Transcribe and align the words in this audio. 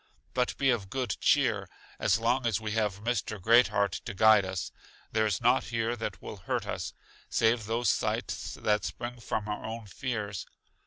But 0.33 0.57
be 0.57 0.71
of 0.71 0.89
good 0.89 1.15
cheer, 1.21 1.69
as 1.99 2.17
long 2.17 2.47
as 2.47 2.59
we 2.59 2.71
have 2.71 3.03
Mr. 3.03 3.39
Great 3.39 3.67
heart 3.67 3.91
to 4.05 4.15
guide 4.15 4.45
us, 4.45 4.71
there 5.11 5.27
is 5.27 5.39
nought 5.41 5.65
here 5.65 5.95
that 5.95 6.19
will 6.23 6.37
hurt 6.37 6.65
us, 6.65 6.95
save 7.29 7.67
those 7.67 7.91
sights 7.91 8.55
that 8.55 8.83
spring 8.83 9.19
from 9.19 9.47
our 9.47 9.63
own 9.63 9.85
fears. 9.85 10.47